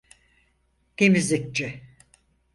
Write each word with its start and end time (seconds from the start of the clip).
Temizlikçi… 0.97 1.81